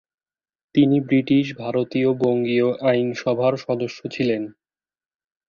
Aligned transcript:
তিনি 0.75 0.97
ব্রিটিশ 0.99 1.45
ভারতের 1.57 2.07
বঙ্গীয় 2.21 2.67
আইন 2.89 3.07
সভার 3.13 3.53
সদস্যও 3.57 4.07
ছিলেন। 4.07 4.43